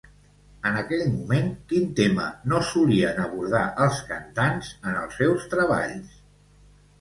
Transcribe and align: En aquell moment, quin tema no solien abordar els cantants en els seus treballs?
En 0.67 0.77
aquell 0.77 1.03
moment, 1.17 1.51
quin 1.73 1.91
tema 1.99 2.25
no 2.53 2.61
solien 2.69 3.19
abordar 3.25 3.61
els 3.85 4.01
cantants 4.09 4.73
en 4.93 4.99
els 5.03 5.21
seus 5.21 5.47
treballs? 5.55 6.19